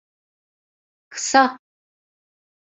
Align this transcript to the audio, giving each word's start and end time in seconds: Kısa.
Kısa. 1.09 1.59